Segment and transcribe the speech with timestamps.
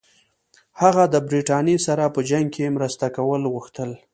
[0.81, 3.89] هغه د برټانیې سره په جنګ کې مرسته کول غوښتل.